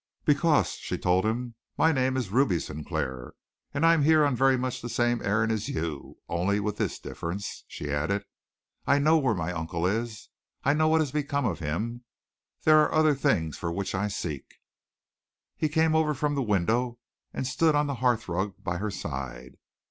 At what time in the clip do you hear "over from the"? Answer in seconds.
15.93-16.41